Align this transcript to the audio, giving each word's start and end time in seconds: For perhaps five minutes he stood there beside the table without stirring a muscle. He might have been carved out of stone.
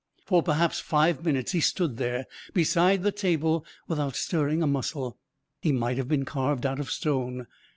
For 0.25 0.41
perhaps 0.41 0.79
five 0.79 1.23
minutes 1.23 1.51
he 1.51 1.59
stood 1.59 1.97
there 1.97 2.25
beside 2.55 3.03
the 3.03 3.11
table 3.11 3.63
without 3.87 4.15
stirring 4.15 4.63
a 4.63 4.65
muscle. 4.65 5.19
He 5.61 5.71
might 5.71 5.97
have 5.97 6.07
been 6.07 6.25
carved 6.25 6.65
out 6.65 6.79
of 6.79 6.89
stone. 6.89 7.45